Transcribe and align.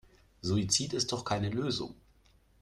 Suizid 0.41 0.93
ist 0.93 1.11
doch 1.11 1.23
keine 1.23 1.49
Lösung. 1.49 1.93